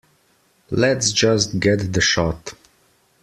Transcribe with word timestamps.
Lets 0.71 1.11
just 1.11 1.59
get 1.59 1.93
the 1.93 2.01
shot. 2.01 2.55